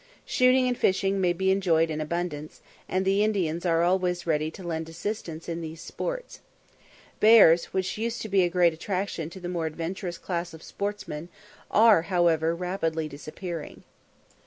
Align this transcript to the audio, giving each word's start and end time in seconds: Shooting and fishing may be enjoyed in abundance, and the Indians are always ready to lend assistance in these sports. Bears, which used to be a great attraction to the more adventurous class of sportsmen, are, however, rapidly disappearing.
Shooting 0.25 0.67
and 0.67 0.75
fishing 0.75 1.21
may 1.21 1.31
be 1.31 1.51
enjoyed 1.51 1.91
in 1.91 2.01
abundance, 2.01 2.61
and 2.89 3.05
the 3.05 3.23
Indians 3.23 3.67
are 3.67 3.83
always 3.83 4.25
ready 4.25 4.49
to 4.49 4.63
lend 4.63 4.89
assistance 4.89 5.47
in 5.47 5.61
these 5.61 5.79
sports. 5.79 6.39
Bears, 7.19 7.65
which 7.65 7.99
used 7.99 8.19
to 8.23 8.27
be 8.27 8.41
a 8.41 8.49
great 8.49 8.73
attraction 8.73 9.29
to 9.29 9.39
the 9.39 9.47
more 9.47 9.67
adventurous 9.67 10.17
class 10.17 10.55
of 10.55 10.63
sportsmen, 10.63 11.29
are, 11.69 12.01
however, 12.01 12.55
rapidly 12.55 13.07
disappearing. 13.07 13.83